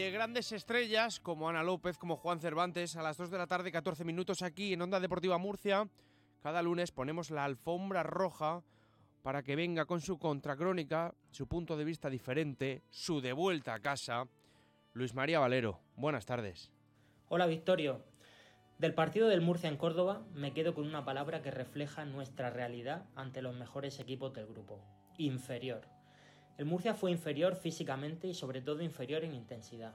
[0.00, 3.70] de grandes estrellas como Ana López, como Juan Cervantes, a las 2 de la tarde,
[3.70, 5.88] 14 minutos aquí en Onda Deportiva Murcia.
[6.42, 8.64] Cada lunes ponemos la alfombra roja
[9.22, 13.78] para que venga con su contracrónica, su punto de vista diferente, su de vuelta a
[13.78, 14.26] casa.
[14.94, 16.72] Luis María Valero, buenas tardes.
[17.28, 18.02] Hola Victorio.
[18.78, 23.06] Del partido del Murcia en Córdoba me quedo con una palabra que refleja nuestra realidad
[23.14, 24.80] ante los mejores equipos del grupo.
[25.18, 25.82] Inferior.
[26.56, 29.94] El Murcia fue inferior físicamente y sobre todo inferior en intensidad.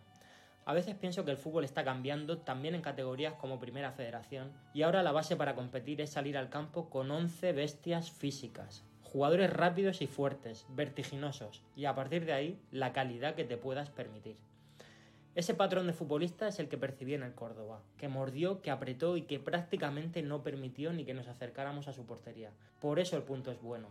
[0.65, 4.81] A veces pienso que el fútbol está cambiando también en categorías como Primera Federación y
[4.81, 10.01] ahora la base para competir es salir al campo con 11 bestias físicas, jugadores rápidos
[10.01, 14.35] y fuertes, vertiginosos y a partir de ahí la calidad que te puedas permitir.
[15.35, 19.15] Ese patrón de futbolista es el que percibí en el Córdoba, que mordió, que apretó
[19.15, 22.51] y que prácticamente no permitió ni que nos acercáramos a su portería.
[22.81, 23.87] Por eso el punto es bueno.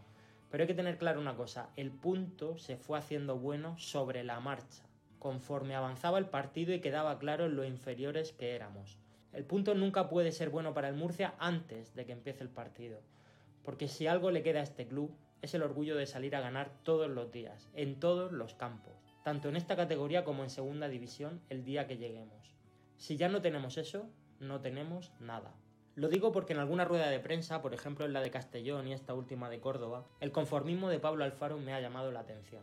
[0.51, 4.41] Pero hay que tener claro una cosa, el punto se fue haciendo bueno sobre la
[4.41, 4.83] marcha,
[5.19, 8.97] conforme avanzaba el partido y quedaba claro lo inferiores que éramos.
[9.33, 13.01] El punto nunca puede ser bueno para el Murcia antes de que empiece el partido,
[13.63, 16.71] porque si algo le queda a este club es el orgullo de salir a ganar
[16.83, 18.95] todos los días, en todos los campos,
[19.25, 22.55] tanto en esta categoría como en segunda división el día que lleguemos.
[22.97, 24.09] Si ya no tenemos eso,
[24.41, 25.53] no tenemos nada.
[25.99, 28.93] Lo digo porque en alguna rueda de prensa, por ejemplo en la de Castellón y
[28.93, 32.63] esta última de Córdoba, el conformismo de Pablo Alfaro me ha llamado la atención.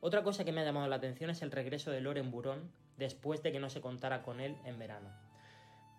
[0.00, 3.42] Otra cosa que me ha llamado la atención es el regreso de Loren Burón después
[3.42, 5.10] de que no se contara con él en verano.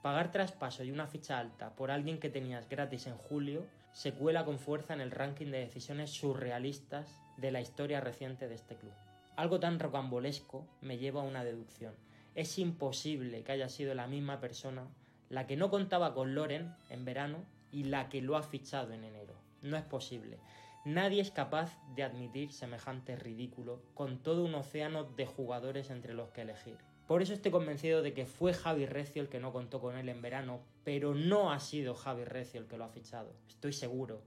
[0.02, 4.44] Pagar traspaso y una ficha alta por alguien que tenías gratis en julio se cuela
[4.44, 8.94] con fuerza en el ranking de decisiones surrealistas de la historia reciente de este club.
[9.36, 11.94] Algo tan rocambolesco me lleva a una deducción.
[12.34, 14.88] Es imposible que haya sido la misma persona
[15.32, 19.06] la que no contaba con Loren en verano y la que lo ha fichado en
[19.06, 19.34] enero.
[19.62, 20.40] No es posible.
[20.84, 26.32] Nadie es capaz de admitir semejante ridículo con todo un océano de jugadores entre los
[26.32, 26.78] que elegir.
[27.08, 30.10] Por eso estoy convencido de que fue Javi Recio el que no contó con él
[30.10, 33.34] en verano, pero no ha sido Javi Recio el que lo ha fichado.
[33.48, 34.22] Estoy seguro.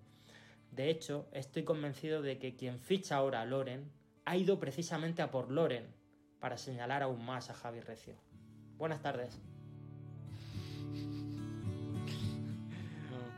[0.70, 3.93] De hecho, estoy convencido de que quien ficha ahora a Loren
[4.25, 5.87] ha ido precisamente a por Loren
[6.41, 8.14] para señalar aún más a Javi Recio.
[8.78, 9.41] Buenas tardes.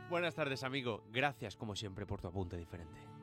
[0.09, 1.03] Buenas tardes, amigo.
[1.11, 3.16] Gracias, como siempre, por tu apunte diferente.